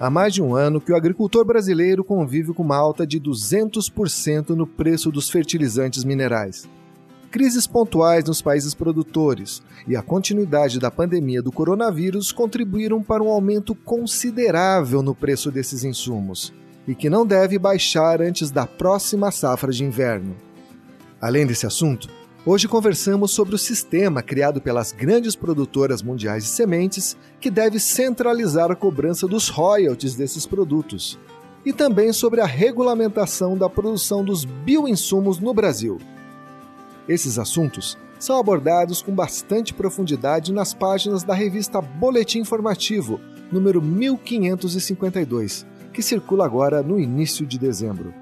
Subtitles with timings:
[0.00, 4.50] Há mais de um ano que o agricultor brasileiro convive com uma alta de 200%
[4.50, 6.68] no preço dos fertilizantes minerais.
[7.32, 13.28] Crises pontuais nos países produtores e a continuidade da pandemia do coronavírus contribuíram para um
[13.28, 16.54] aumento considerável no preço desses insumos
[16.86, 20.36] e que não deve baixar antes da próxima safra de inverno.
[21.20, 22.08] Além desse assunto,
[22.48, 28.70] hoje conversamos sobre o sistema criado pelas grandes produtoras mundiais de sementes que deve centralizar
[28.70, 31.18] a cobrança dos royalties desses produtos
[31.62, 35.98] e também sobre a regulamentação da produção dos bioinsumos no Brasil.
[37.06, 43.20] Esses assuntos são abordados com bastante profundidade nas páginas da revista Boletim Informativo,
[43.52, 48.14] número 1552, que circula agora no início de dezembro.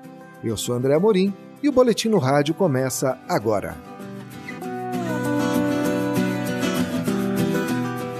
[0.42, 3.95] Eu sou André Amorim e o Boletim no Rádio começa agora.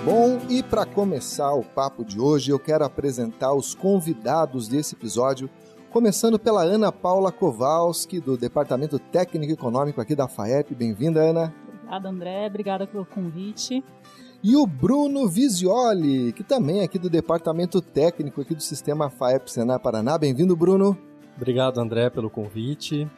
[0.07, 5.51] Bom, e para começar o papo de hoje, eu quero apresentar os convidados desse episódio
[5.91, 10.77] começando pela Ana Paula Kowalski, do Departamento Técnico Econômico aqui da FAEP.
[10.77, 11.53] Bem-vinda, Ana.
[11.73, 12.47] Obrigada, André.
[12.47, 13.83] Obrigada pelo convite.
[14.45, 19.51] E o Bruno Visioli, que também é aqui do Departamento Técnico aqui do Sistema FAEP
[19.51, 20.17] Senar Paraná.
[20.17, 20.97] Bem-vindo, Bruno.
[21.37, 23.11] Obrigado, André, pelo convite.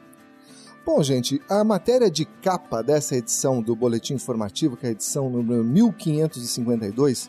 [0.90, 5.28] Bom, gente, a matéria de capa dessa edição do Boletim Informativo, que é a edição
[5.28, 7.28] número 1552,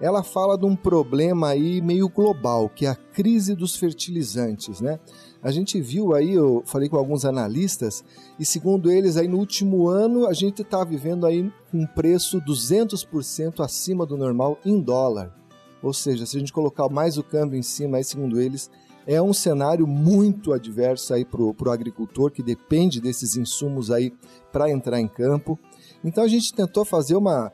[0.00, 5.00] ela fala de um problema aí meio global, que é a crise dos fertilizantes, né?
[5.42, 8.04] A gente viu aí, eu falei com alguns analistas,
[8.38, 13.58] e segundo eles, aí no último ano a gente está vivendo aí um preço 200%
[13.58, 15.34] acima do normal em dólar.
[15.82, 18.70] Ou seja, se a gente colocar mais o câmbio em cima, aí, segundo eles,
[19.10, 24.12] é um cenário muito adverso aí para o agricultor que depende desses insumos aí
[24.52, 25.58] para entrar em campo.
[26.04, 27.52] Então a gente tentou fazer uma,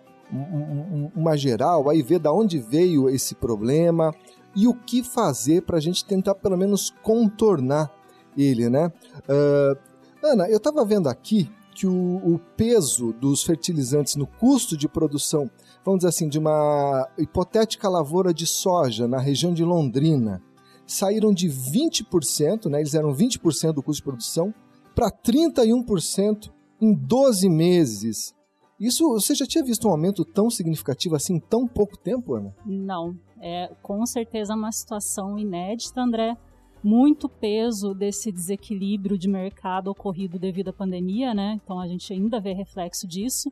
[1.14, 4.14] uma geral, aí ver da onde veio esse problema
[4.54, 7.90] e o que fazer para a gente tentar pelo menos contornar
[8.36, 8.92] ele, né?
[9.22, 9.78] Uh,
[10.22, 15.50] Ana, eu estava vendo aqui que o, o, peso dos fertilizantes no custo de produção,
[15.82, 20.42] vamos dizer assim, de uma hipotética lavoura de soja na região de Londrina,
[20.86, 24.54] saíram de 20%, né, eles eram 20% do custo de produção,
[24.94, 28.34] para 31% em 12 meses.
[28.78, 32.54] Isso, você já tinha visto um aumento tão significativo assim em tão pouco tempo, Ana?
[32.64, 36.36] Não, é com certeza uma situação inédita, André.
[36.82, 41.58] Muito peso desse desequilíbrio de mercado ocorrido devido à pandemia, né?
[41.62, 43.50] Então a gente ainda vê reflexo disso,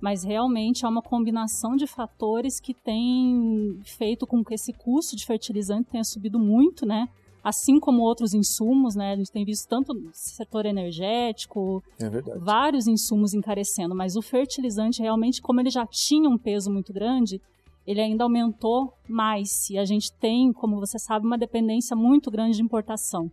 [0.00, 5.24] mas realmente é uma combinação de fatores que tem feito com que esse custo de
[5.24, 7.08] fertilizante tenha subido muito, né?
[7.46, 9.12] assim como outros insumos, né?
[9.12, 15.00] A gente tem visto tanto no setor energético, é vários insumos encarecendo, mas o fertilizante
[15.00, 17.40] realmente, como ele já tinha um peso muito grande,
[17.86, 19.70] ele ainda aumentou mais.
[19.70, 23.30] E a gente tem, como você sabe, uma dependência muito grande de importação.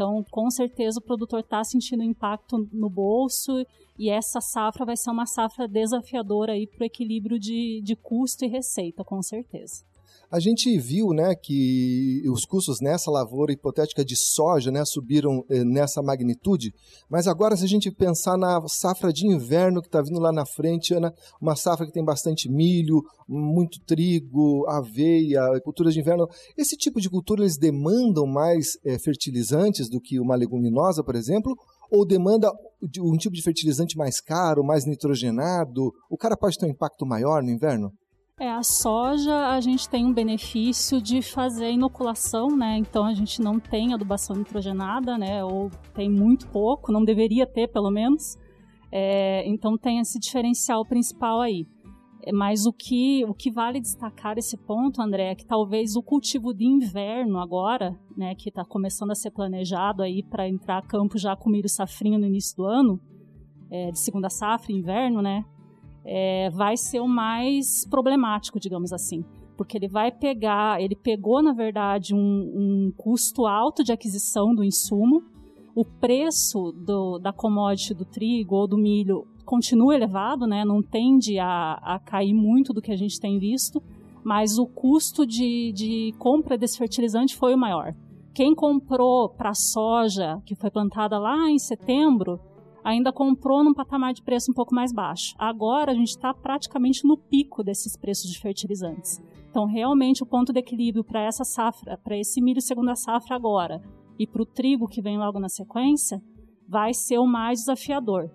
[0.00, 3.52] Então, com certeza, o produtor está sentindo impacto no bolso
[3.98, 8.48] e essa safra vai ser uma safra desafiadora para o equilíbrio de, de custo e
[8.48, 9.84] receita, com certeza.
[10.30, 15.64] A gente viu né, que os custos nessa lavoura hipotética de soja né, subiram eh,
[15.64, 16.72] nessa magnitude,
[17.08, 20.46] mas agora, se a gente pensar na safra de inverno que está vindo lá na
[20.46, 26.76] frente, Ana, uma safra que tem bastante milho, muito trigo, aveia, culturas de inverno, esse
[26.76, 31.56] tipo de cultura eles demandam mais eh, fertilizantes do que uma leguminosa, por exemplo,
[31.90, 32.52] ou demanda
[33.00, 35.90] um tipo de fertilizante mais caro, mais nitrogenado?
[36.08, 37.92] O cara pode ter um impacto maior no inverno?
[38.40, 42.78] É, a soja a gente tem um benefício de fazer inoculação, né?
[42.78, 45.44] Então a gente não tem adubação nitrogenada, né?
[45.44, 48.38] Ou tem muito pouco, não deveria ter pelo menos.
[48.90, 51.66] É, então tem esse diferencial principal aí.
[52.22, 56.02] É, mas o que, o que vale destacar esse ponto, André, é que talvez o
[56.02, 60.82] cultivo de inverno agora, né, que está começando a ser planejado aí para entrar a
[60.82, 62.98] campo já com milho safrinho no início do ano,
[63.70, 65.44] é, de segunda safra, inverno, né?
[66.04, 69.24] É, vai ser o mais problemático, digamos assim.
[69.56, 74.64] Porque ele vai pegar, ele pegou, na verdade, um, um custo alto de aquisição do
[74.64, 75.22] insumo,
[75.74, 80.64] o preço do, da commodity do trigo ou do milho continua elevado, né?
[80.64, 83.82] não tende a, a cair muito do que a gente tem visto,
[84.22, 87.94] mas o custo de, de compra desse fertilizante foi o maior.
[88.32, 92.38] Quem comprou para soja, que foi plantada lá em setembro,
[92.84, 95.34] ainda comprou num patamar de preço um pouco mais baixo.
[95.38, 99.22] Agora a gente está praticamente no pico desses preços de fertilizantes.
[99.50, 103.82] Então, realmente, o ponto de equilíbrio para essa safra, para esse milho segunda safra agora
[104.18, 106.22] e para o trigo que vem logo na sequência,
[106.68, 108.30] vai ser o mais desafiador.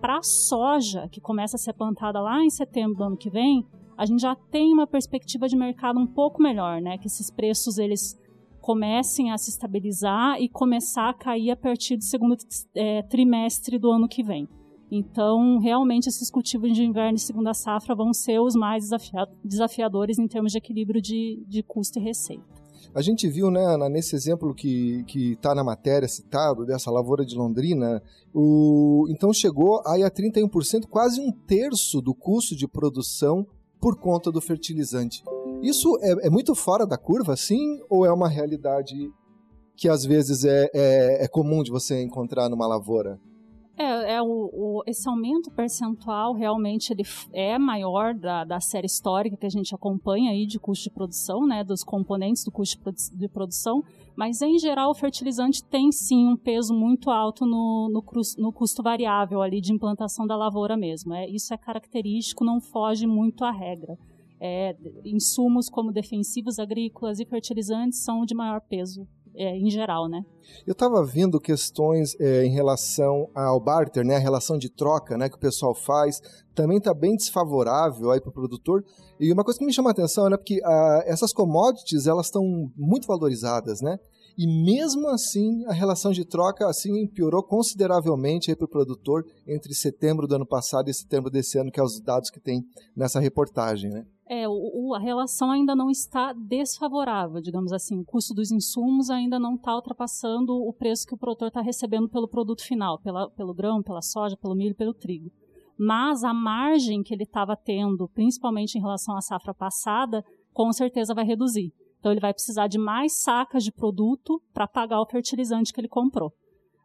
[0.00, 3.64] Para a soja, que começa a ser plantada lá em setembro do ano que vem,
[3.96, 6.98] a gente já tem uma perspectiva de mercado um pouco melhor, né?
[6.98, 8.18] Que esses preços eles
[8.66, 12.36] comecem a se estabilizar e começar a cair a partir do segundo
[12.74, 14.48] é, trimestre do ano que vem.
[14.90, 18.90] Então, realmente, esses cultivos de inverno e segunda safra vão ser os mais
[19.44, 22.42] desafiadores em termos de equilíbrio de, de custo e receita.
[22.92, 28.02] A gente viu, né, nesse exemplo que está na matéria citado, dessa lavoura de Londrina,
[28.34, 33.46] o, então chegou aí a 31%, quase um terço do custo de produção
[33.80, 35.22] por conta do fertilizante.
[35.62, 38.94] Isso é, é muito fora da curva, sim, ou é uma realidade
[39.76, 43.20] que às vezes é, é, é comum de você encontrar numa lavoura?
[43.78, 47.02] É, é o, o, esse aumento percentual realmente ele
[47.34, 51.46] é maior da, da série histórica que a gente acompanha aí de custo de produção,
[51.46, 52.78] né, dos componentes do custo
[53.12, 53.82] de produção,
[54.16, 58.02] mas em geral o fertilizante tem sim um peso muito alto no, no,
[58.38, 61.12] no custo variável ali de implantação da lavoura mesmo.
[61.12, 63.98] É, isso é característico, não foge muito à regra.
[64.40, 69.06] É, insumos como defensivos agrícolas e fertilizantes são de maior peso
[69.36, 70.24] é, em geral, né?
[70.66, 75.28] Eu estava vendo questões é, em relação ao barter, né, a relação de troca, né,
[75.28, 76.20] que o pessoal faz,
[76.54, 78.82] também está bem desfavorável aí para o produtor.
[79.20, 82.42] E uma coisa que me chama a atenção, né, porque ah, essas commodities elas estão
[82.76, 83.98] muito valorizadas, né?
[84.38, 90.26] E mesmo assim, a relação de troca assim piorou consideravelmente para o produtor entre setembro
[90.26, 92.62] do ano passado e setembro desse ano, que é os dados que tem
[92.94, 94.04] nessa reportagem, né?
[94.28, 98.00] É, o, a relação ainda não está desfavorável, digamos assim.
[98.00, 102.08] O custo dos insumos ainda não está ultrapassando o preço que o produtor está recebendo
[102.08, 105.30] pelo produto final, pela, pelo grão, pela soja, pelo milho, pelo trigo.
[105.78, 111.14] Mas a margem que ele estava tendo, principalmente em relação à safra passada, com certeza
[111.14, 111.72] vai reduzir.
[112.00, 115.88] Então ele vai precisar de mais sacas de produto para pagar o fertilizante que ele
[115.88, 116.32] comprou.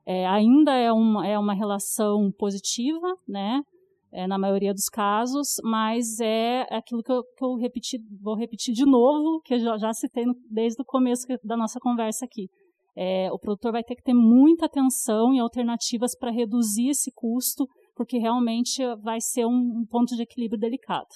[0.05, 3.63] É, ainda é uma, é uma relação positiva, né?
[4.11, 8.73] É, na maioria dos casos, mas é aquilo que eu, que eu repeti, vou repetir
[8.73, 12.49] de novo, que eu já, já citei no, desde o começo da nossa conversa aqui.
[12.95, 17.65] É, o produtor vai ter que ter muita atenção e alternativas para reduzir esse custo,
[17.95, 21.07] porque realmente vai ser um, um ponto de equilíbrio delicado.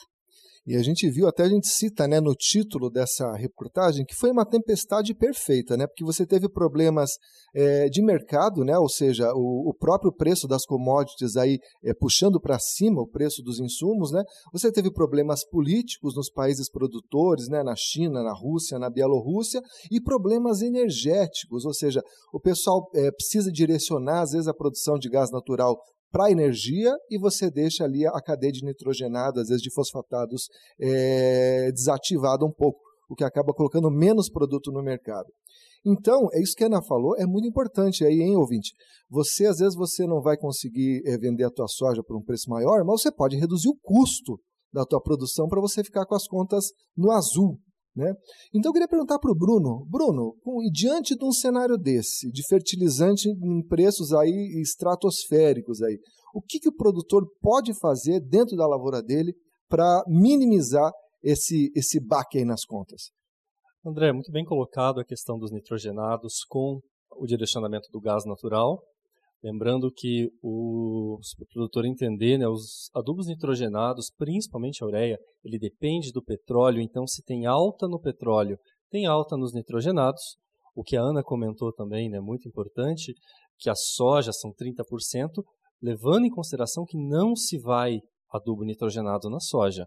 [0.68, 4.32] E a gente viu, até a gente cita né, no título dessa reportagem, que foi
[4.32, 5.86] uma tempestade perfeita, né?
[5.86, 7.12] Porque você teve problemas
[7.54, 8.76] é, de mercado, né?
[8.80, 13.44] Ou seja, o, o próprio preço das commodities aí é, puxando para cima o preço
[13.44, 14.24] dos insumos, né?
[14.52, 17.62] Você teve problemas políticos nos países produtores, né?
[17.62, 22.02] Na China, na Rússia, na Bielorrússia, e problemas energéticos, ou seja,
[22.34, 25.80] o pessoal é, precisa direcionar, às vezes, a produção de gás natural
[26.12, 30.48] para energia e você deixa ali a cadeia de nitrogenado, às vezes de fosfatados,
[30.80, 32.80] é, desativada um pouco,
[33.10, 35.28] o que acaba colocando menos produto no mercado.
[35.86, 38.74] Então, é isso que a Ana falou, é muito importante aí, hein, ouvinte?
[39.08, 42.50] Você, às vezes, você não vai conseguir é, vender a tua soja por um preço
[42.50, 44.40] maior, mas você pode reduzir o custo
[44.74, 47.60] da tua produção para você ficar com as contas no azul.
[47.96, 48.14] Né?
[48.54, 50.36] Então eu queria perguntar para o Bruno, Bruno,
[50.72, 55.98] diante de um cenário desse, de fertilizante em preços aí estratosféricos aí,
[56.34, 59.34] o que, que o produtor pode fazer dentro da lavoura dele
[59.70, 60.92] para minimizar
[61.24, 63.12] esse, esse baque aí nas contas?
[63.86, 66.82] André, muito bem colocado a questão dos nitrogenados com
[67.18, 68.84] o direcionamento do gás natural.
[69.46, 71.20] Lembrando que o,
[71.54, 77.22] produtor entender, né, os adubos nitrogenados, principalmente a ureia, ele depende do petróleo, então se
[77.22, 78.58] tem alta no petróleo,
[78.90, 80.24] tem alta nos nitrogenados.
[80.76, 83.14] O que a Ana comentou também, né, muito importante,
[83.60, 85.44] que a soja são 30%,
[85.80, 88.00] levando em consideração que não se vai
[88.34, 89.86] adubo nitrogenado na soja.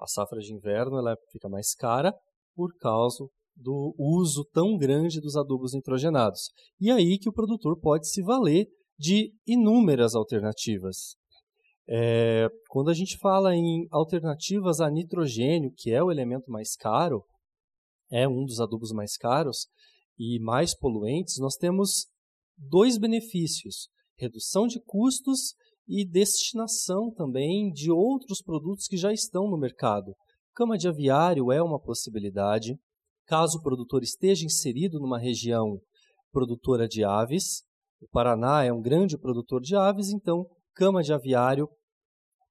[0.00, 2.14] A safra de inverno ela fica mais cara
[2.54, 3.26] por causa
[3.56, 6.50] do uso tão grande dos adubos nitrogenados.
[6.80, 11.16] E aí que o produtor pode se valer de inúmeras alternativas.
[11.88, 17.24] É, quando a gente fala em alternativas a nitrogênio, que é o elemento mais caro,
[18.10, 19.66] é um dos adubos mais caros
[20.18, 22.06] e mais poluentes, nós temos
[22.56, 25.54] dois benefícios: redução de custos
[25.88, 30.12] e destinação também de outros produtos que já estão no mercado.
[30.54, 32.76] Cama de aviário é uma possibilidade,
[33.26, 35.78] caso o produtor esteja inserido numa região
[36.32, 37.62] produtora de aves.
[38.00, 41.68] O Paraná é um grande produtor de aves, então cama de aviário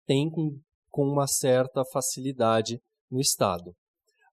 [0.05, 2.79] tem com, com uma certa facilidade
[3.10, 3.74] no estado.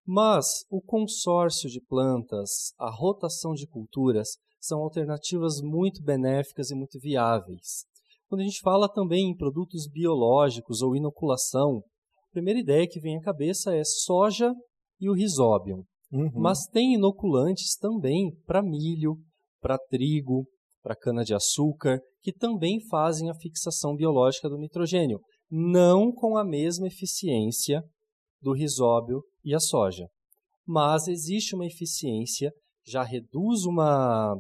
[0.05, 4.31] Mas o consórcio de plantas, a rotação de culturas,
[4.61, 7.85] são alternativas muito benéficas e muito viáveis.
[8.29, 11.83] Quando a gente fala também em produtos biológicos ou inoculação,
[12.29, 14.53] a primeira ideia que vem à cabeça é soja
[15.01, 15.85] e o risóbio.
[16.13, 16.31] Uhum.
[16.35, 19.17] Mas tem inoculantes também para milho,
[19.61, 20.47] para trigo,
[20.83, 27.83] para cana-de-açúcar, que também fazem a fixação biológica do nitrogênio, não com a mesma eficiência
[28.41, 30.07] do risóbio e a soja.
[30.67, 32.53] Mas existe uma eficiência
[32.85, 34.37] já reduz uma,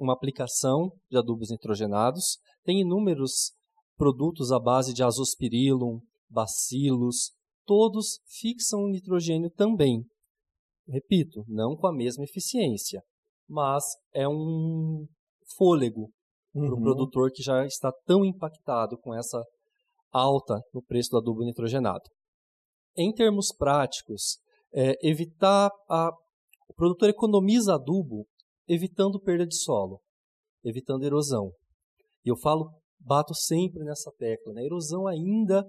[0.00, 2.38] uma aplicação de adubos nitrogenados.
[2.64, 3.52] Tem inúmeros
[3.96, 7.32] produtos à base de azospirillum, bacilos,
[7.64, 10.04] todos fixam o nitrogênio também.
[10.86, 13.02] Repito, não com a mesma eficiência,
[13.48, 15.06] mas é um
[15.56, 16.10] fôlego
[16.54, 16.66] uhum.
[16.66, 19.42] para o produtor que já está tão impactado com essa
[20.12, 22.04] alta no preço do adubo nitrogenado.
[22.96, 24.38] Em termos práticos,
[24.72, 26.10] é, evitar a,
[26.68, 28.26] o produtor economiza adubo
[28.68, 30.00] evitando perda de solo,
[30.64, 31.50] evitando erosão.
[32.24, 34.62] E eu falo, bato sempre nessa tecla, né?
[34.62, 35.68] a erosão ainda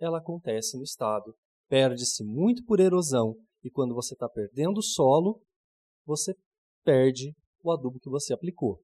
[0.00, 1.34] ela acontece no estado.
[1.68, 5.40] Perde-se muito por erosão e quando você está perdendo o solo,
[6.04, 6.34] você
[6.84, 8.80] perde o adubo que você aplicou.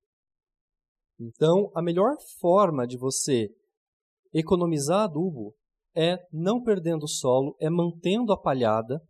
[1.18, 3.48] Então, a melhor forma de você
[4.32, 5.54] economizar adubo
[5.94, 9.02] é não perdendo o solo, é mantendo a palhada,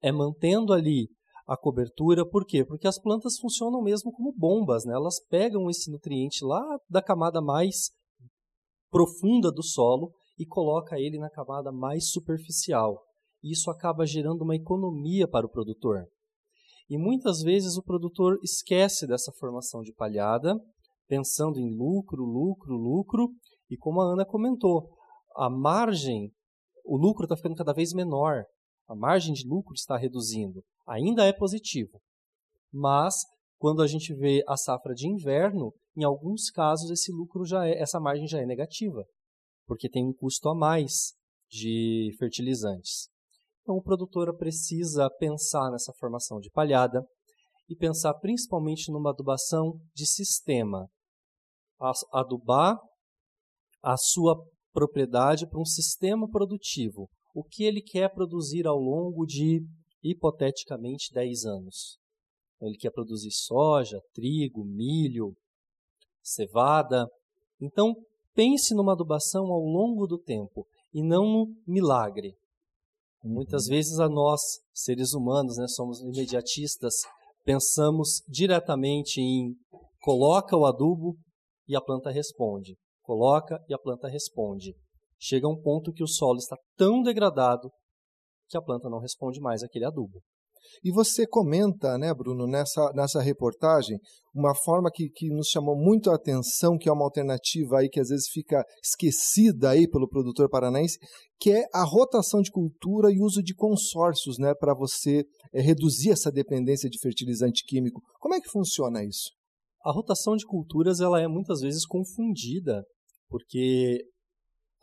[0.00, 1.08] é mantendo ali
[1.46, 2.24] a cobertura.
[2.24, 2.64] Por quê?
[2.64, 4.94] Porque as plantas funcionam mesmo como bombas, né?
[4.94, 7.90] Elas pegam esse nutriente lá da camada mais
[8.88, 13.02] profunda do solo e coloca ele na camada mais superficial.
[13.42, 16.06] Isso acaba gerando uma economia para o produtor.
[16.88, 20.58] E muitas vezes o produtor esquece dessa formação de palhada,
[21.06, 23.30] pensando em lucro, lucro, lucro,
[23.70, 24.90] e como a Ana comentou,
[25.36, 26.32] a margem,
[26.84, 28.44] o lucro está ficando cada vez menor,
[28.88, 30.62] a margem de lucro está reduzindo.
[30.86, 32.00] Ainda é positivo,
[32.72, 33.14] mas
[33.56, 37.80] quando a gente vê a safra de inverno, em alguns casos esse lucro já é,
[37.80, 39.04] essa margem já é negativa,
[39.66, 41.12] porque tem um custo a mais
[41.48, 43.08] de fertilizantes.
[43.62, 47.04] Então o produtor precisa pensar nessa formação de palhada
[47.68, 50.88] e pensar principalmente numa adubação de sistema,
[52.12, 52.76] adubar
[53.82, 54.36] a sua
[54.72, 57.08] propriedade para um sistema produtivo.
[57.34, 59.64] O que ele quer produzir ao longo de,
[60.02, 61.98] hipoteticamente, 10 anos.
[62.56, 65.34] Então, ele quer produzir soja, trigo, milho,
[66.22, 67.08] cevada.
[67.60, 67.94] Então,
[68.34, 72.36] pense numa adubação ao longo do tempo e não no milagre.
[73.22, 74.40] Muitas vezes a nós,
[74.72, 76.94] seres humanos, né, somos imediatistas,
[77.44, 79.54] pensamos diretamente em
[80.00, 81.16] coloca o adubo,
[81.70, 82.76] e a planta responde.
[83.00, 84.74] Coloca e a planta responde.
[85.16, 87.70] Chega um ponto que o solo está tão degradado
[88.48, 90.20] que a planta não responde mais aquele adubo.
[90.82, 93.98] E você comenta, né, Bruno, nessa, nessa reportagem,
[94.34, 98.00] uma forma que, que nos chamou muito a atenção, que é uma alternativa aí que
[98.00, 100.98] às vezes fica esquecida aí pelo produtor paranaense,
[101.38, 106.10] que é a rotação de cultura e uso de consórcios, né, para você é, reduzir
[106.10, 108.00] essa dependência de fertilizante químico.
[108.18, 109.30] Como é que funciona isso?
[109.84, 112.84] A rotação de culturas ela é muitas vezes confundida,
[113.28, 114.04] porque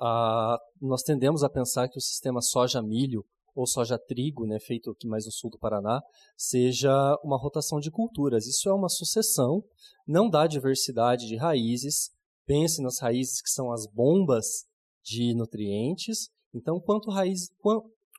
[0.01, 3.23] a, nós tendemos a pensar que o sistema soja-milho
[3.57, 5.99] ou soja-trigo, né, feito aqui mais no sul do Paraná,
[6.37, 6.91] seja
[7.23, 8.45] uma rotação de culturas.
[8.45, 9.63] Isso é uma sucessão,
[10.07, 12.11] não dá diversidade de raízes.
[12.45, 14.45] Pense nas raízes que são as bombas
[15.03, 16.29] de nutrientes.
[16.53, 17.49] Então, quanto, raiz,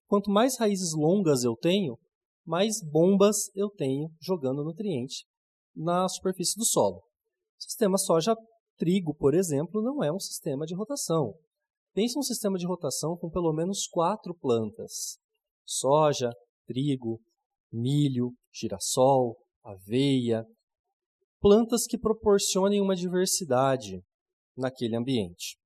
[0.08, 1.96] quanto mais raízes longas eu tenho,
[2.44, 5.24] mais bombas eu tenho jogando nutriente
[5.72, 6.96] na superfície do solo.
[6.96, 11.32] O sistema soja-trigo, por exemplo, não é um sistema de rotação.
[11.94, 15.18] Pense um sistema de rotação com pelo menos quatro plantas:
[15.68, 16.30] soja,
[16.66, 17.20] trigo,
[17.70, 20.44] milho, girassol, aveia,
[21.40, 24.00] plantas que proporcionem uma diversidade
[24.56, 25.58] naquele ambiente.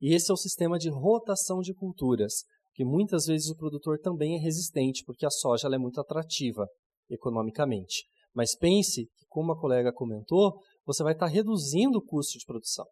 [0.00, 4.36] E esse é o sistema de rotação de culturas, que muitas vezes o produtor também
[4.36, 6.66] é resistente, porque a soja é muito atrativa
[7.08, 8.04] economicamente.
[8.34, 12.86] Mas pense que, como a colega comentou, você vai estar reduzindo o custo de produção.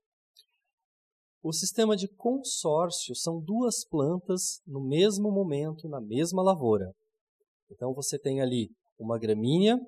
[1.43, 6.93] O sistema de consórcio são duas plantas no mesmo momento, na mesma lavoura.
[7.71, 8.69] Então você tem ali
[8.99, 9.79] uma gramínea,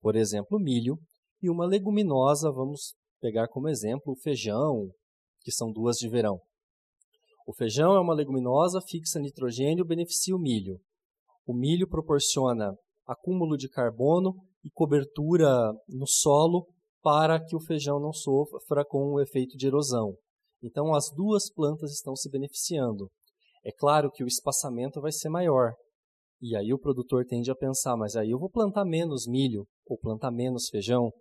[0.00, 0.98] por exemplo, milho,
[1.42, 4.88] e uma leguminosa, vamos pegar como exemplo o feijão,
[5.42, 6.40] que são duas de verão.
[7.46, 10.80] O feijão é uma leguminosa, fixa nitrogênio, beneficia o milho.
[11.46, 12.74] O milho proporciona
[13.06, 14.34] acúmulo de carbono
[14.64, 15.46] e cobertura
[15.86, 16.66] no solo
[17.02, 20.16] para que o feijão não sofra com o efeito de erosão.
[20.66, 23.08] Então, as duas plantas estão se beneficiando.
[23.64, 25.72] É claro que o espaçamento vai ser maior.
[26.42, 29.96] E aí o produtor tende a pensar, mas aí eu vou plantar menos milho ou
[29.96, 31.12] plantar menos feijão.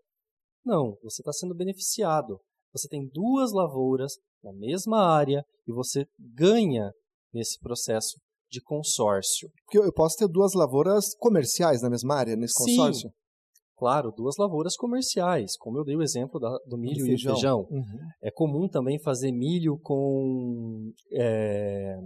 [0.65, 2.39] Não, você está sendo beneficiado.
[2.73, 6.91] Você tem duas lavouras na mesma área e você ganha
[7.31, 8.17] nesse processo
[8.49, 9.49] de consórcio.
[9.65, 13.09] Porque eu posso ter duas lavouras comerciais na mesma área, nesse consórcio?
[13.09, 13.15] Sim.
[13.77, 17.21] Claro, duas lavouras comerciais, como eu dei o exemplo da, do milho do e do
[17.21, 17.67] feijão.
[17.69, 17.99] Uhum.
[18.21, 21.97] É comum também fazer milho com é,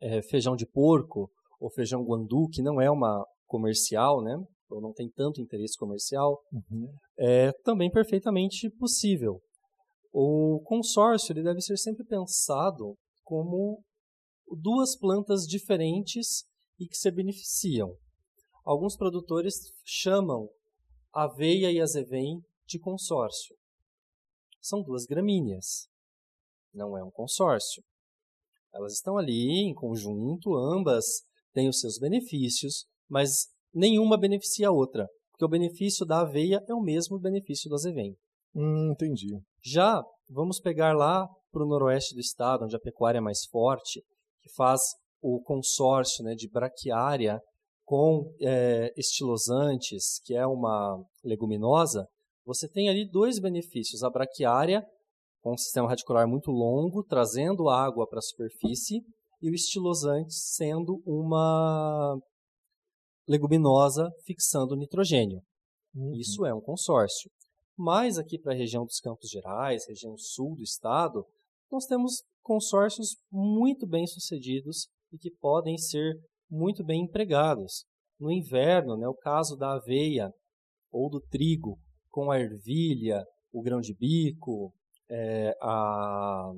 [0.00, 1.30] é, feijão de porco
[1.60, 4.36] ou feijão guandu, que não é uma comercial, né?
[4.70, 6.88] ou não tem tanto interesse comercial, Uhum.
[7.18, 9.40] é também perfeitamente possível.
[10.12, 13.82] O consórcio ele deve ser sempre pensado como
[14.60, 16.44] duas plantas diferentes
[16.78, 17.94] e que se beneficiam.
[18.64, 19.54] Alguns produtores
[19.84, 20.48] chamam
[21.12, 23.54] aveia e azevém de consórcio.
[24.60, 25.86] São duas gramíneas,
[26.72, 27.84] não é um consórcio.
[28.72, 31.04] Elas estão ali em conjunto, ambas
[31.52, 36.74] têm os seus benefícios, mas nenhuma beneficia a outra, porque o benefício da aveia é
[36.74, 38.16] o mesmo benefício do azevém.
[38.54, 39.38] Hum, entendi.
[39.62, 44.02] Já vamos pegar lá para o noroeste do estado, onde a pecuária é mais forte,
[44.40, 44.80] que faz
[45.20, 47.40] o consórcio né, de braquiária
[47.84, 52.06] com é, estilosantes, que é uma leguminosa,
[52.44, 54.02] você tem ali dois benefícios.
[54.02, 54.84] A braquiária,
[55.42, 59.02] com um sistema radicular muito longo, trazendo água para a superfície,
[59.40, 62.18] e o estilosante sendo uma
[63.28, 65.42] leguminosa fixando nitrogênio.
[65.94, 66.14] Uhum.
[66.14, 67.30] Isso é um consórcio.
[67.76, 71.26] Mas aqui para a região dos Campos Gerais, região sul do estado,
[71.70, 76.14] nós temos consórcios muito bem sucedidos e que podem ser
[76.50, 77.84] muito bem empregados.
[78.18, 80.32] No inverno, né, o caso da aveia
[80.90, 84.72] ou do trigo com a ervilha, o grão de bico,
[85.10, 86.52] é, a,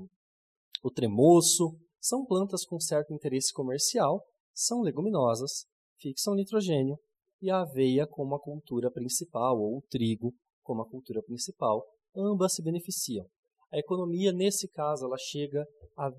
[0.82, 4.22] o tremoço, são plantas com certo interesse comercial,
[4.54, 5.66] são leguminosas,
[5.98, 6.98] fixam nitrogênio,
[7.40, 12.54] e a aveia como a cultura principal, ou o trigo como a cultura principal, ambas
[12.54, 13.26] se beneficiam.
[13.72, 15.66] A economia, nesse caso, ela chega
[15.96, 16.10] a,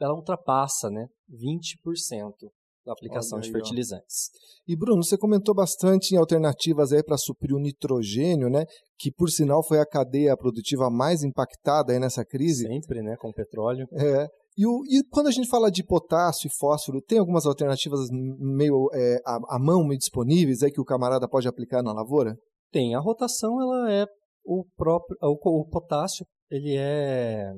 [0.00, 2.50] ela ultrapassa né, 20%
[2.84, 3.58] da aplicação Olha de aí, ó.
[3.58, 4.30] fertilizantes.
[4.66, 8.64] E Bruno, você comentou bastante em alternativas aí para suprir o nitrogênio, né?
[8.98, 12.66] Que por sinal foi a cadeia produtiva mais impactada aí nessa crise.
[12.66, 13.86] Sempre, né, com o petróleo.
[13.92, 14.26] É.
[14.56, 18.88] E, o- e quando a gente fala de potássio e fósforo, tem algumas alternativas meio
[18.92, 22.36] é, à, à mão, meio disponíveis aí que o camarada pode aplicar na lavoura?
[22.70, 24.04] Tem a rotação, ela é
[24.44, 27.50] o próprio o, o potássio, ele é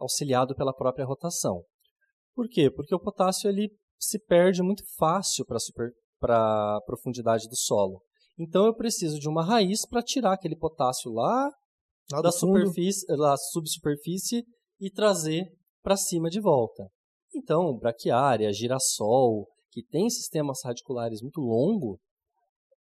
[0.00, 1.62] auxiliado pela própria rotação.
[2.34, 2.70] Por quê?
[2.70, 3.68] Porque o potássio ele
[4.04, 8.02] se perde muito fácil para a profundidade do solo.
[8.38, 11.50] Então eu preciso de uma raiz para tirar aquele potássio lá
[12.10, 14.44] Lá da superfície, da subsuperfície
[14.80, 15.46] e trazer
[15.82, 16.86] para cima de volta.
[17.34, 21.98] Então, braquiária, girassol, que tem sistemas radiculares muito longos,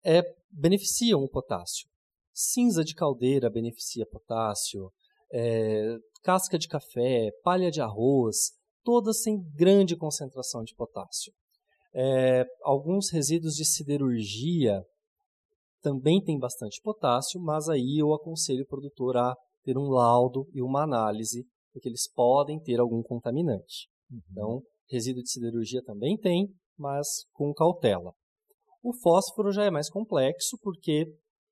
[0.04, 1.88] é, beneficiam o potássio.
[2.32, 4.92] Cinza de caldeira beneficia potássio,
[5.32, 8.52] é, casca de café, palha de arroz,
[8.86, 11.32] todas têm grande concentração de potássio.
[11.92, 14.80] É, alguns resíduos de siderurgia
[15.82, 20.62] também têm bastante potássio, mas aí eu aconselho o produtor a ter um laudo e
[20.62, 23.88] uma análise, porque eles podem ter algum contaminante.
[24.30, 28.12] Então, resíduo de siderurgia também tem, mas com cautela.
[28.84, 31.06] O fósforo já é mais complexo, porque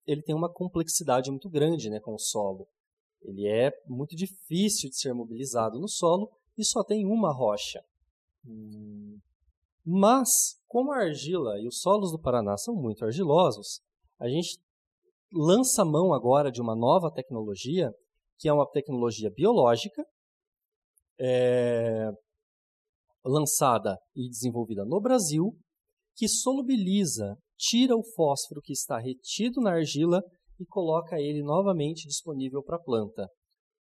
[0.06, 2.68] ele tem uma complexidade muito grande né, com o solo.
[3.22, 7.80] Ele é muito difícil de ser mobilizado no solo e só tem uma rocha.
[9.84, 10.28] Mas,
[10.66, 13.80] como a argila e os solos do Paraná são muito argilosos,
[14.18, 14.58] a gente
[15.32, 17.92] lança mão agora de uma nova tecnologia,
[18.38, 20.04] que é uma tecnologia biológica,
[21.18, 22.10] é,
[23.24, 25.56] lançada e desenvolvida no Brasil,
[26.16, 30.22] que solubiliza, tira o fósforo que está retido na argila
[30.58, 33.28] e coloca ele novamente disponível para a planta.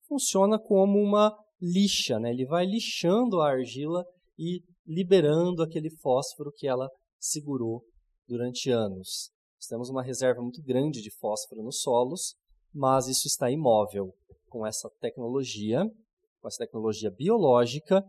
[0.06, 2.30] Funciona como uma lixa, né?
[2.30, 4.04] ele vai lixando a argila
[4.38, 7.82] e liberando aquele fósforo que ela segurou
[8.26, 9.30] durante anos.
[9.56, 12.36] Nós temos uma reserva muito grande de fósforo nos solos,
[12.72, 14.14] mas isso está imóvel.
[14.48, 15.84] Com essa tecnologia,
[16.40, 18.04] com essa tecnologia biológica,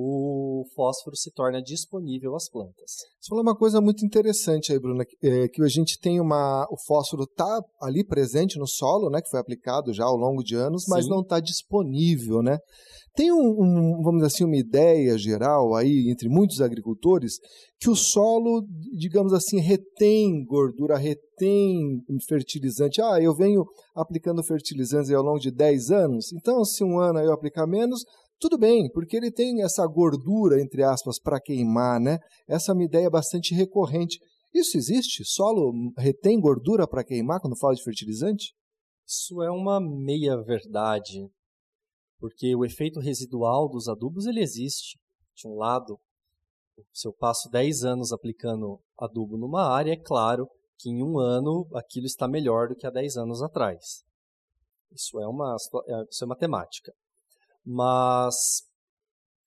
[0.00, 2.98] o fósforo se torna disponível às plantas.
[3.20, 6.64] Você falou uma coisa muito interessante aí, Bruna, é, que a gente tem uma.
[6.70, 9.20] O fósforo está ali presente no solo, né?
[9.20, 11.10] Que foi aplicado já ao longo de anos, mas Sim.
[11.10, 12.58] não está disponível, né?
[13.16, 17.32] Tem um, um, vamos dizer assim, uma ideia geral aí entre muitos agricultores
[17.80, 18.64] que o solo,
[18.96, 23.02] digamos assim, retém gordura, retém fertilizante.
[23.02, 23.64] Ah, eu venho
[23.96, 28.04] aplicando fertilizantes ao longo de 10 anos, então se um ano eu aplicar menos,
[28.40, 32.18] tudo bem, porque ele tem essa gordura, entre aspas, para queimar, né?
[32.46, 34.18] Essa é uma ideia bastante recorrente.
[34.54, 35.24] Isso existe?
[35.24, 38.54] Solo retém gordura para queimar quando fala de fertilizante?
[39.06, 41.28] Isso é uma meia-verdade,
[42.18, 44.98] porque o efeito residual dos adubos ele existe.
[45.34, 45.98] De um lado,
[46.92, 50.48] se eu passo 10 anos aplicando adubo numa área, é claro
[50.78, 54.04] que em um ano aquilo está melhor do que há 10 anos atrás.
[54.92, 55.56] Isso é uma,
[56.10, 56.92] isso é matemática.
[57.70, 58.62] Mas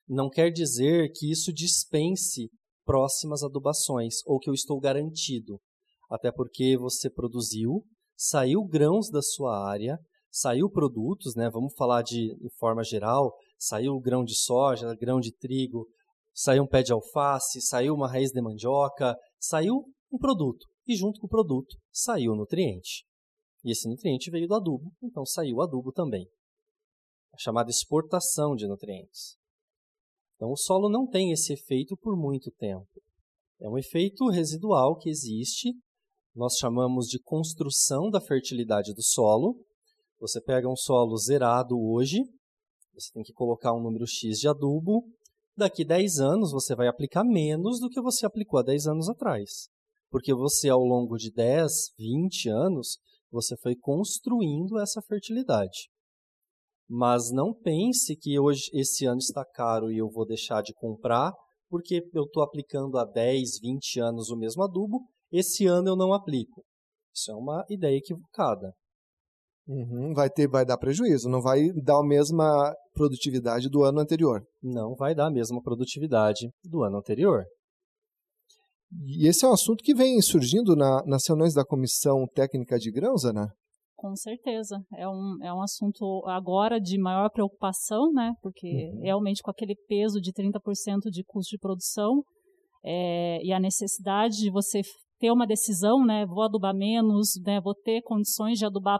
[0.07, 2.51] não quer dizer que isso dispense
[2.85, 5.59] próximas adubações ou que eu estou garantido.
[6.07, 7.83] Até porque você produziu,
[8.15, 9.97] saiu grãos da sua área,
[10.29, 11.49] saiu produtos, né?
[11.49, 15.87] Vamos falar de em forma geral, saiu grão de soja, grão de trigo,
[16.31, 21.19] saiu um pé de alface, saiu uma raiz de mandioca, saiu um produto e junto
[21.19, 23.03] com o produto saiu o nutriente.
[23.63, 26.27] E esse nutriente veio do adubo, então saiu o adubo também.
[27.33, 29.37] A chamada exportação de nutrientes.
[30.35, 32.87] Então o solo não tem esse efeito por muito tempo.
[33.59, 35.71] É um efeito residual que existe,
[36.35, 39.55] nós chamamos de construção da fertilidade do solo.
[40.19, 42.23] Você pega um solo zerado hoje,
[42.93, 45.03] você tem que colocar um número X de adubo,
[45.55, 49.69] daqui 10 anos você vai aplicar menos do que você aplicou há 10 anos atrás.
[50.09, 52.97] Porque você, ao longo de 10, 20 anos,
[53.31, 55.89] você foi construindo essa fertilidade.
[56.93, 61.31] Mas não pense que hoje esse ano está caro e eu vou deixar de comprar
[61.69, 64.99] porque eu estou aplicando há 10, 20 anos o mesmo adubo,
[65.31, 66.65] esse ano eu não aplico.
[67.15, 68.73] Isso é uma ideia equivocada.
[69.65, 74.43] Uhum, vai ter, vai dar prejuízo, não vai dar a mesma produtividade do ano anterior.
[74.61, 77.45] Não vai dar a mesma produtividade do ano anterior.
[79.05, 82.91] E esse é um assunto que vem surgindo na, nas reuniões da Comissão Técnica de
[82.91, 83.47] Grãos, Ana?
[84.01, 84.83] Com certeza.
[84.97, 88.33] É um, é um assunto agora de maior preocupação, né?
[88.41, 89.01] Porque uhum.
[89.03, 92.23] realmente com aquele peso de 30% de custo de produção
[92.83, 94.81] é, e a necessidade de você
[95.19, 96.25] ter uma decisão, né?
[96.25, 97.61] Vou adubar menos, né?
[97.61, 98.99] Vou ter condições de adubar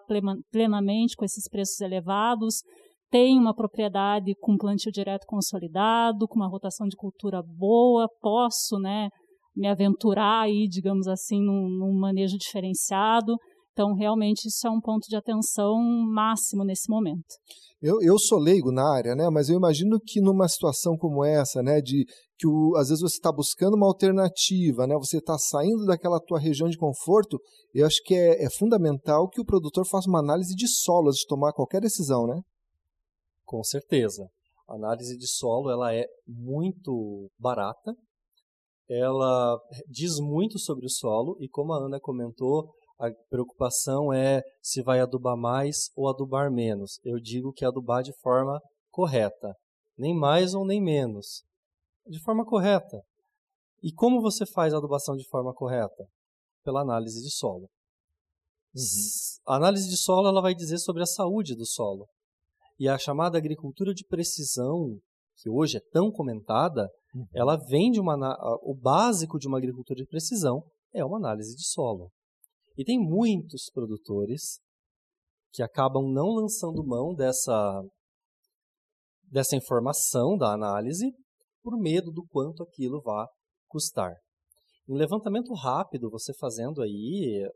[0.52, 2.62] plenamente com esses preços elevados.
[3.10, 9.10] Tenho uma propriedade com plantio direto consolidado, com uma rotação de cultura boa, posso, né?
[9.56, 13.36] me aventurar aí, digamos assim, num, num manejo diferenciado.
[13.82, 17.34] Então, realmente, isso é um ponto de atenção máximo nesse momento.
[17.82, 19.28] Eu, eu sou leigo na área, né?
[19.32, 21.82] Mas eu imagino que numa situação como essa, né?
[21.82, 22.06] De
[22.38, 24.94] que o, às vezes você está buscando uma alternativa, né?
[25.00, 27.40] Você está saindo daquela tua região de conforto.
[27.74, 31.22] Eu acho que é, é fundamental que o produtor faça uma análise de solo antes
[31.22, 32.40] de tomar qualquer decisão, né?
[33.44, 34.28] Com certeza.
[34.70, 37.96] A análise de solo ela é muito barata,
[38.88, 42.70] ela diz muito sobre o solo e como a Ana comentou,
[43.02, 47.00] a preocupação é se vai adubar mais ou adubar menos.
[47.04, 49.56] Eu digo que adubar de forma correta,
[49.98, 51.44] nem mais ou nem menos,
[52.08, 53.02] de forma correta.
[53.82, 56.08] E como você faz a adubação de forma correta?
[56.64, 57.68] Pela análise de solo.
[58.76, 58.82] Uhum.
[59.48, 62.08] A análise de solo ela vai dizer sobre a saúde do solo.
[62.80, 65.00] E a chamada agricultura de precisão,
[65.38, 67.28] que hoje é tão comentada, Uhum.
[67.34, 68.16] Ela vem de uma.
[68.64, 72.12] O básico de uma agricultura de precisão é uma análise de solo.
[72.78, 74.60] E tem muitos produtores
[75.52, 77.84] que acabam não lançando mão dessa,
[79.24, 81.12] dessa informação da análise
[81.62, 83.28] por medo do quanto aquilo vai
[83.68, 84.16] custar.
[84.88, 87.48] Um levantamento rápido, você fazendo aí,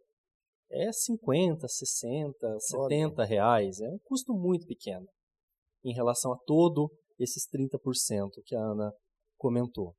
[0.72, 3.28] é 50, 60, 70 Olha.
[3.28, 3.80] reais.
[3.80, 5.08] É um custo muito pequeno
[5.84, 8.92] em relação a todo esses 30% que a Ana
[9.38, 9.94] comentou.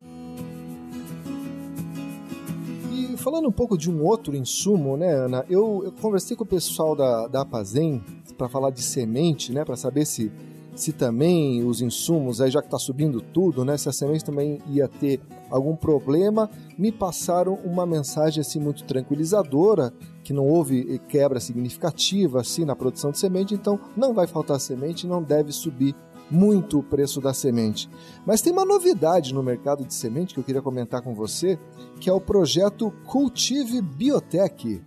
[3.27, 5.45] Falando um pouco de um outro insumo, né, Ana?
[5.51, 8.01] Eu, eu conversei com o pessoal da, da Apazem
[8.39, 10.31] para falar de semente, né, para saber se
[10.77, 14.61] se também os insumos, aí já que está subindo tudo, né, se a semente também
[14.69, 15.19] ia ter
[15.51, 22.65] algum problema, me passaram uma mensagem assim muito tranquilizadora, que não houve quebra significativa assim
[22.65, 25.97] na produção de semente, então não vai faltar semente, não deve subir
[26.31, 27.89] muito o preço da semente.
[28.25, 31.59] Mas tem uma novidade no mercado de semente que eu queria comentar com você,
[32.01, 34.83] que é o projeto Cultive Biotech,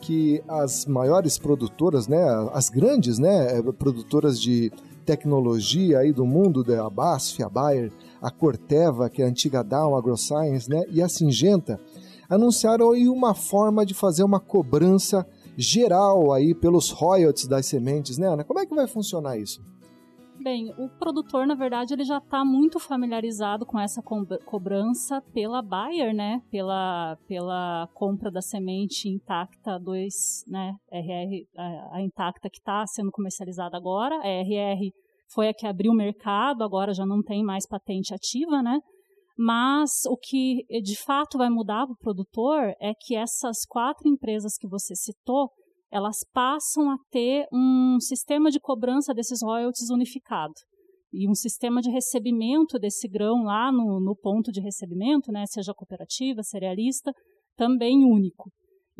[0.00, 4.72] que as maiores produtoras, né, as grandes, né, produtoras de
[5.04, 9.96] tecnologia aí do mundo, da BASF, a Bayer, a Corteva, que é a antiga Dow
[9.96, 11.78] AgroScience, né, e a Singenta,
[12.28, 18.28] anunciaram aí uma forma de fazer uma cobrança geral aí pelos royalties das sementes, né,
[18.28, 18.44] Ana?
[18.44, 19.60] Como é que vai funcionar isso?
[20.42, 25.60] Bem, o produtor, na verdade, ele já está muito familiarizado com essa co cobrança pela
[25.60, 26.40] Bayer, né?
[26.50, 30.74] Pela, pela compra da semente intacta 2, né?
[30.90, 34.16] RR, a, a intacta que está sendo comercializada agora.
[34.16, 34.90] A RR
[35.28, 38.80] foi a que abriu o mercado, agora já não tem mais patente ativa, né?
[39.36, 44.56] Mas o que de fato vai mudar para o produtor é que essas quatro empresas
[44.58, 45.50] que você citou,
[45.90, 50.54] elas passam a ter um sistema de cobrança desses royalties unificado
[51.12, 55.74] e um sistema de recebimento desse grão lá no, no ponto de recebimento, né, seja
[55.74, 57.12] cooperativa, cerealista,
[57.56, 58.50] também único.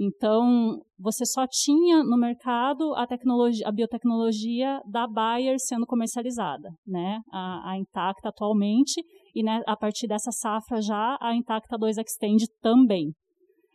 [0.02, 7.20] Então, você só tinha no mercado a tecnologia, a biotecnologia da Bayer sendo comercializada, né?
[7.30, 12.46] A, a Intacta atualmente e né, a partir dessa safra já a Intacta 2 Extend
[12.62, 13.12] também.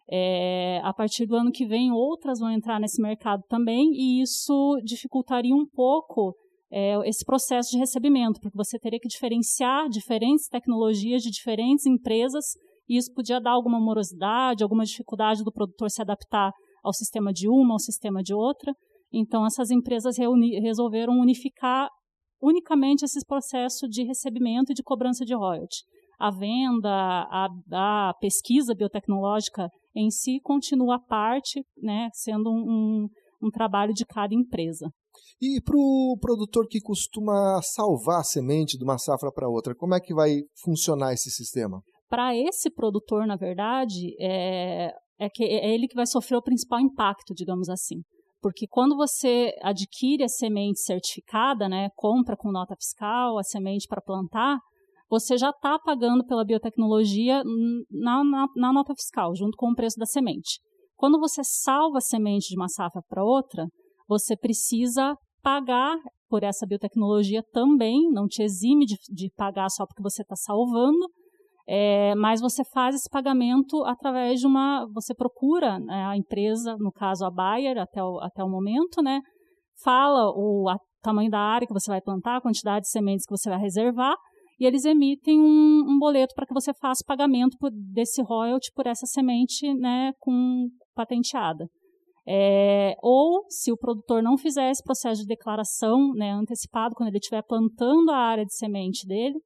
[0.09, 4.79] É, a partir do ano que vem, outras vão entrar nesse mercado também, e isso
[4.83, 6.35] dificultaria um pouco
[6.71, 12.45] é, esse processo de recebimento, porque você teria que diferenciar diferentes tecnologias de diferentes empresas,
[12.87, 16.51] e isso podia dar alguma morosidade, alguma dificuldade do produtor se adaptar
[16.83, 18.73] ao sistema de uma, ao sistema de outra.
[19.11, 21.89] Então, essas empresas resolveram unificar
[22.39, 25.77] unicamente esses processos de recebimento e de cobrança de royalty.
[26.19, 33.07] A venda, a, a pesquisa biotecnológica em si continua à parte, né, sendo um, um,
[33.43, 34.89] um trabalho de cada empresa.
[35.41, 39.95] E para o produtor que costuma salvar a semente de uma safra para outra, como
[39.95, 41.81] é que vai funcionar esse sistema?
[42.09, 46.79] Para esse produtor, na verdade, é, é, que é ele que vai sofrer o principal
[46.79, 48.01] impacto, digamos assim.
[48.41, 54.01] Porque quando você adquire a semente certificada, né, compra com nota fiscal a semente para
[54.01, 54.59] plantar,
[55.09, 57.43] você já está pagando pela biotecnologia
[57.91, 60.59] na, na, na, nota fiscal, junto com o preço da semente.
[60.95, 63.67] Quando você salva a semente de uma safra para outra,
[64.07, 70.01] você precisa pagar por essa biotecnologia também, não te exime de, de pagar só porque
[70.01, 71.05] você está salvando,
[71.67, 74.87] é, mas você faz esse pagamento através de uma.
[74.93, 79.19] Você procura né, a empresa, no caso a Bayer, até o, até o momento, né?
[79.83, 80.65] Fala o
[81.01, 84.15] tamanho da área que você vai plantar, a quantidade de sementes que você vai reservar,
[84.59, 88.87] e eles emitem um, um boleto para que você faça pagamento por, desse royalty por
[88.87, 91.67] essa semente né, com patenteada.
[92.27, 97.19] É, ou, se o produtor não fizer esse processo de declaração né, antecipado, quando ele
[97.19, 99.39] estiver plantando a área de semente dele,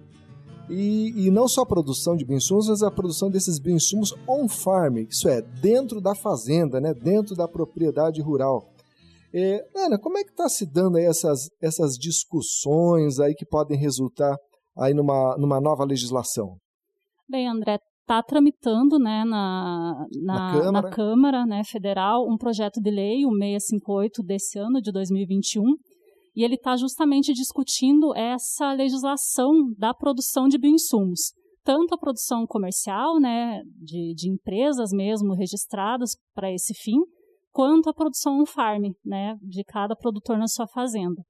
[0.71, 5.29] E, e, não só a produção de bioinsumos, mas a produção desses bioinsumos on-farm, isso
[5.29, 8.73] é, dentro da fazenda, né, dentro da propriedade rural.
[9.35, 14.37] É, Ana, como é que está se dando essas, essas discussões aí que podem resultar
[14.77, 16.57] aí numa, numa nova legislação?
[17.29, 20.73] Bem, André, está tramitando né, na, na, na, Câmara.
[20.73, 25.63] na Câmara né, Federal um projeto de lei, o 658 desse ano, de 2021,
[26.37, 31.33] e ele está justamente discutindo essa legislação da produção de bioinsumos.
[31.65, 36.99] Tanto a produção comercial, né, de, de empresas mesmo registradas para esse fim,
[37.51, 41.25] quanto a produção on-farm, né, de cada produtor na sua fazenda.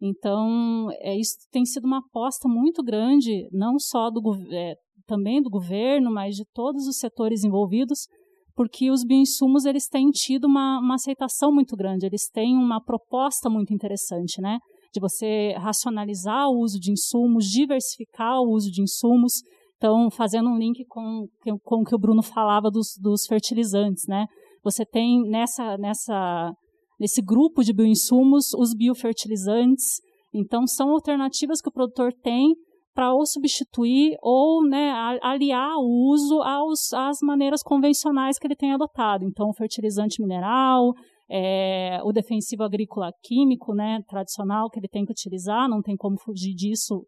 [0.00, 4.20] Então, é, isso tem sido uma aposta muito grande, não só do,
[4.52, 4.74] é,
[5.08, 8.06] também do governo, mas de todos os setores envolvidos,
[8.54, 13.48] porque os bioinsumos eles têm tido uma, uma aceitação muito grande, eles têm uma proposta
[13.48, 14.58] muito interessante, né?
[14.92, 19.32] De você racionalizar o uso de insumos, diversificar o uso de insumos.
[19.76, 21.26] Então, fazendo um link com,
[21.62, 24.26] com o que o Bruno falava dos, dos fertilizantes, né?
[24.62, 26.52] Você tem nessa, nessa,
[26.98, 30.00] nesse grupo de bioinsumos os biofertilizantes.
[30.34, 32.54] Então, são alternativas que o produtor tem
[32.98, 34.90] para ou substituir ou né,
[35.22, 39.24] aliar o uso aos, às maneiras convencionais que ele tem adotado.
[39.24, 40.92] Então, fertilizante mineral,
[41.30, 46.18] é, o defensivo agrícola químico né, tradicional que ele tem que utilizar, não tem como
[46.18, 47.06] fugir disso,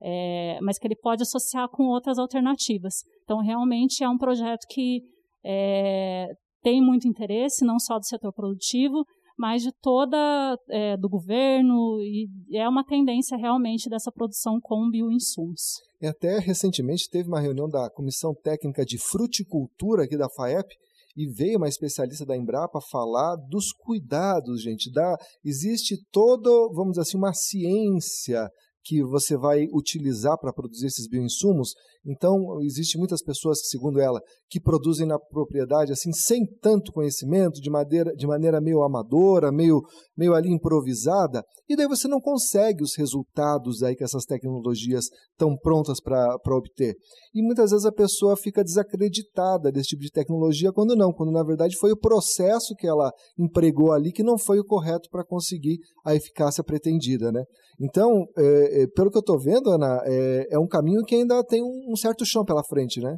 [0.00, 2.94] é, mas que ele pode associar com outras alternativas.
[3.24, 5.00] Então, realmente é um projeto que
[5.44, 6.28] é,
[6.62, 9.04] tem muito interesse, não só do setor produtivo,
[9.38, 15.80] mas de toda é, do governo e é uma tendência realmente dessa produção com bioinsumos.
[16.00, 20.68] E até recentemente teve uma reunião da Comissão Técnica de Fruticultura aqui da FAEP
[21.16, 24.90] e veio uma especialista da Embrapa falar dos cuidados, gente.
[24.90, 28.48] Da, existe toda, vamos dizer assim, uma ciência
[28.84, 31.74] que você vai utilizar para produzir esses bioinsumos.
[32.04, 37.70] Então, existe muitas pessoas, segundo ela, que produzem na propriedade assim sem tanto conhecimento, de
[37.70, 39.80] maneira, de maneira meio amadora, meio,
[40.16, 45.56] meio ali improvisada, e daí você não consegue os resultados aí que essas tecnologias estão
[45.56, 46.96] prontas para obter.
[47.32, 51.44] E muitas vezes a pessoa fica desacreditada desse tipo de tecnologia, quando não, quando na
[51.44, 55.78] verdade foi o processo que ela empregou ali que não foi o correto para conseguir
[56.04, 57.44] a eficácia pretendida, né?
[57.80, 61.42] Então, é, é, pelo que eu estou vendo, Ana, é, é, um caminho que ainda
[61.42, 63.16] tem um, um, certo chão pela frente, né?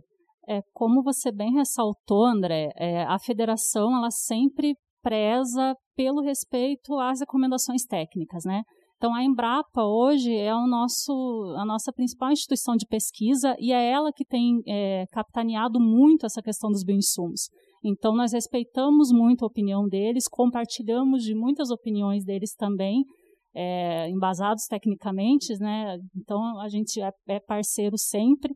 [0.49, 7.21] É, como você bem ressaltou, André, é, a federação ela sempre preza pelo respeito às
[7.21, 8.63] recomendações técnicas, né?
[8.97, 11.13] Então, a Embrapa hoje é o nosso,
[11.59, 16.41] a nossa principal instituição de pesquisa e é ela que tem é, capitaneado muito essa
[16.41, 17.49] questão dos bioinsumos.
[17.85, 23.05] Então, nós respeitamos muito a opinião deles, compartilhamos de muitas opiniões deles também,
[23.55, 25.97] é, embasados tecnicamente, né?
[26.17, 28.53] Então a gente é, é parceiro sempre.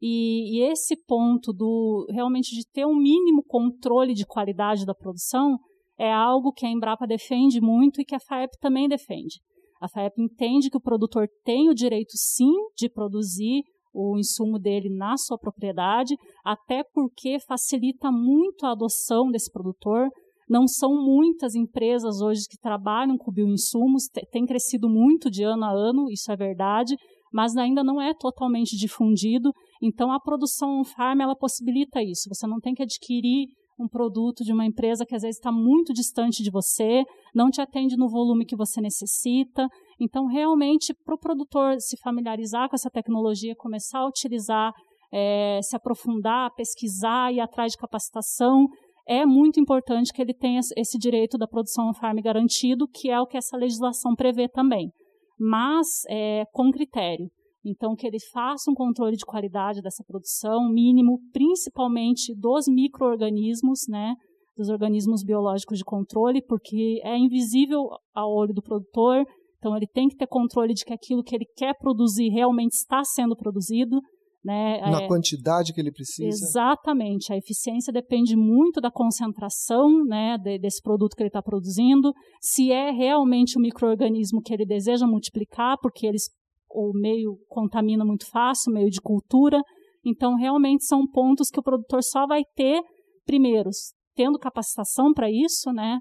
[0.00, 5.58] E, e, esse ponto do realmente de ter um mínimo controle de qualidade da produção
[5.98, 9.40] é algo que a Embrapa defende muito e que a FAEP também defende.
[9.80, 14.88] A FAEP entende que o produtor tem o direito sim de produzir o insumo dele
[14.88, 20.08] na sua propriedade, até porque facilita muito a adoção desse produtor,
[20.48, 25.70] não são muitas empresas hoje que trabalham com bioinsumos, tem crescido muito de ano a
[25.70, 26.96] ano, isso é verdade,
[27.32, 29.52] mas ainda não é totalmente difundido.
[29.82, 32.28] Então, a produção farm ela possibilita isso.
[32.28, 35.92] Você não tem que adquirir um produto de uma empresa que às vezes está muito
[35.92, 37.02] distante de você,
[37.34, 39.66] não te atende no volume que você necessita.
[39.98, 44.72] Então, realmente, para o produtor se familiarizar com essa tecnologia, começar a utilizar,
[45.12, 48.66] é, se aprofundar, pesquisar, ir atrás de capacitação,
[49.08, 53.26] é muito importante que ele tenha esse direito da produção on-farm garantido, que é o
[53.26, 54.92] que essa legislação prevê também,
[55.40, 57.30] mas é, com critério.
[57.64, 64.14] Então, que ele faça um controle de qualidade dessa produção, mínimo, principalmente dos micro-organismos, né,
[64.56, 69.24] dos organismos biológicos de controle, porque é invisível ao olho do produtor,
[69.58, 73.04] então ele tem que ter controle de que aquilo que ele quer produzir realmente está
[73.04, 74.00] sendo produzido,
[74.44, 74.80] né?
[74.80, 76.28] Na é, quantidade que ele precisa.
[76.28, 77.32] Exatamente.
[77.32, 82.72] A eficiência depende muito da concentração né, de, desse produto que ele está produzindo, se
[82.72, 86.30] é realmente o microorganismo que ele deseja multiplicar, porque eles,
[86.70, 89.60] o meio contamina muito fácil, o meio de cultura.
[90.04, 92.82] Então, realmente são pontos que o produtor só vai ter,
[93.26, 93.68] primeiro,
[94.14, 95.98] tendo capacitação para isso, né?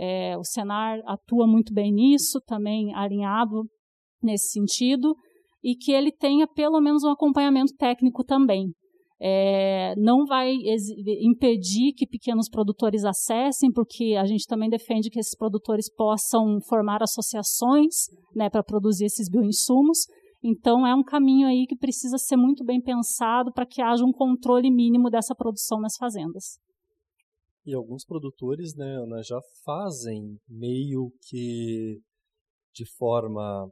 [0.00, 3.64] É, o Senar atua muito bem nisso, também alinhado
[4.22, 5.14] nesse sentido
[5.62, 8.72] e que ele tenha pelo menos um acompanhamento técnico também.
[9.20, 10.52] É, não vai
[11.20, 17.02] impedir que pequenos produtores acessem, porque a gente também defende que esses produtores possam formar
[17.02, 20.06] associações né, para produzir esses bioinsumos.
[20.42, 24.12] Então, é um caminho aí que precisa ser muito bem pensado para que haja um
[24.12, 26.60] controle mínimo dessa produção nas fazendas.
[27.66, 32.00] E alguns produtores né, Ana, já fazem meio que
[32.72, 33.68] de forma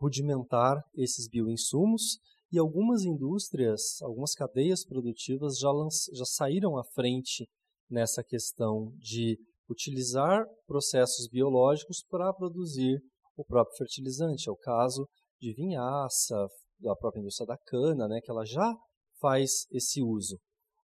[0.00, 2.18] rudimentar esses bioinsumos
[2.50, 5.68] e algumas indústrias, algumas cadeias produtivas já,
[6.14, 7.46] já saíram à frente
[7.90, 13.00] nessa questão de utilizar processos biológicos para produzir
[13.36, 14.48] o próprio fertilizante.
[14.48, 15.06] É o caso
[15.40, 16.46] de vinhaça,
[16.80, 18.74] da própria indústria da cana, né, que ela já
[19.20, 20.38] faz esse uso.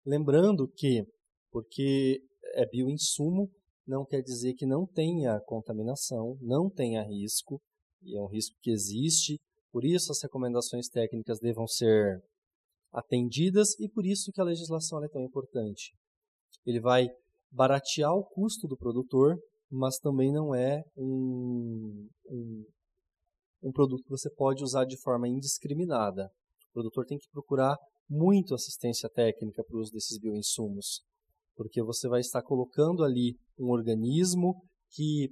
[0.05, 1.05] Lembrando que,
[1.51, 2.21] porque
[2.55, 3.51] é bioinsumo,
[3.87, 7.61] não quer dizer que não tenha contaminação, não tenha risco,
[8.03, 9.39] e é um risco que existe,
[9.71, 12.23] por isso as recomendações técnicas devam ser
[12.93, 15.93] atendidas e por isso que a legislação é tão importante.
[16.67, 17.09] Ele vai
[17.51, 19.37] baratear o custo do produtor,
[19.71, 22.65] mas também não é um, um,
[23.63, 26.31] um produto que você pode usar de forma indiscriminada.
[26.71, 27.77] O produtor tem que procurar
[28.09, 31.03] muito assistência técnica para o uso desses bioinsumos,
[31.57, 34.55] porque você vai estar colocando ali um organismo
[34.91, 35.31] que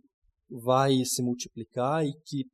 [0.49, 2.45] vai se multiplicar e que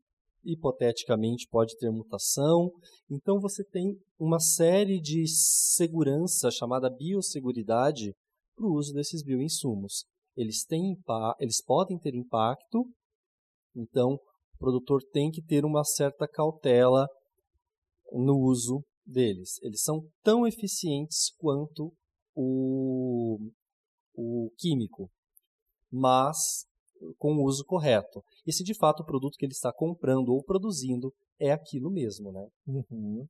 [0.46, 2.70] hipoteticamente pode ter mutação.
[3.10, 8.14] Então você tem uma série de segurança chamada biosseguridade
[8.54, 10.04] para o uso desses bioinsumos.
[10.36, 10.96] Eles, têm,
[11.40, 12.86] eles podem ter impacto,
[13.74, 17.06] então o produtor tem que ter uma certa cautela
[18.12, 19.58] no uso deles.
[19.62, 21.92] Eles são tão eficientes quanto
[22.34, 23.38] o,
[24.14, 25.10] o químico,
[25.90, 26.66] mas
[27.18, 28.22] com o uso correto.
[28.46, 32.32] E se de fato o produto que ele está comprando ou produzindo é aquilo mesmo,
[32.32, 32.46] né?
[32.66, 33.26] Uhum.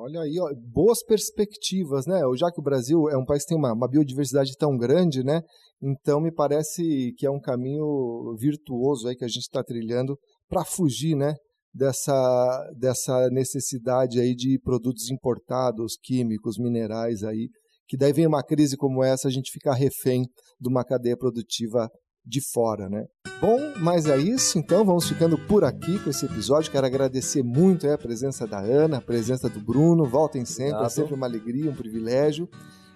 [0.00, 2.20] Olha aí, ó, boas perspectivas, né?
[2.36, 5.42] Já que o Brasil é um país que tem uma, uma, biodiversidade tão grande, né?
[5.82, 10.16] Então me parece que é um caminho virtuoso aí que a gente está trilhando
[10.48, 11.34] para fugir, né?
[11.74, 17.48] Dessa, dessa necessidade aí de produtos importados, químicos, minerais aí,
[17.88, 20.22] que daí vem uma crise como essa, a gente fica refém
[20.60, 21.90] de uma cadeia produtiva
[22.28, 23.06] de fora, né?
[23.40, 26.70] Bom, mas é isso, então vamos ficando por aqui com esse episódio.
[26.70, 30.04] Quero agradecer muito é, a presença da Ana, a presença do Bruno.
[30.04, 30.86] Voltem sempre, é Obrigado.
[30.86, 32.46] é sempre uma alegria, um privilégio.